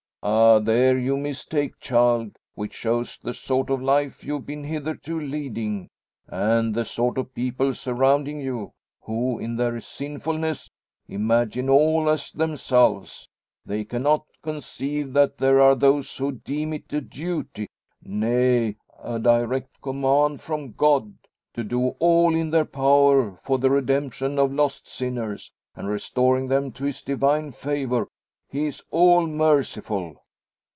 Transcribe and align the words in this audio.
"Ah! 0.23 0.59
there 0.59 0.99
you 0.99 1.17
mistake, 1.17 1.79
child; 1.79 2.37
which 2.53 2.75
shows 2.75 3.17
the 3.17 3.33
sort 3.33 3.71
of 3.71 3.81
life 3.81 4.23
you've 4.23 4.45
been 4.45 4.65
hitherto 4.65 5.19
leading; 5.19 5.89
and 6.27 6.75
the 6.75 6.85
sort 6.85 7.17
of 7.17 7.33
people 7.33 7.73
surrounding 7.73 8.39
you; 8.39 8.71
who, 9.01 9.39
in 9.39 9.55
their 9.55 9.79
sinfulness, 9.79 10.69
imagine 11.07 11.69
all 11.71 12.07
as 12.07 12.31
themselves. 12.33 13.27
They 13.65 13.83
cannot 13.83 14.25
conceive 14.43 15.13
that 15.13 15.39
there 15.39 15.59
are 15.59 15.73
those 15.73 16.15
who 16.15 16.33
deem 16.33 16.71
it 16.73 16.93
a 16.93 17.01
duty 17.01 17.65
nay, 18.03 18.75
a 19.03 19.17
direct 19.17 19.81
command 19.81 20.39
from 20.39 20.73
God 20.73 21.15
to 21.55 21.63
do 21.63 21.95
all 21.97 22.35
in 22.35 22.51
their 22.51 22.65
power 22.65 23.31
for 23.37 23.57
the 23.57 23.71
redemption 23.71 24.37
of 24.37 24.53
lost 24.53 24.87
sinners, 24.87 25.51
and 25.73 25.87
restoring 25.89 26.47
them 26.47 26.71
to 26.73 26.83
his 26.85 27.01
divine 27.01 27.51
favour. 27.51 28.07
He 28.47 28.65
is 28.65 28.83
all 28.91 29.27
merciful." 29.27 30.17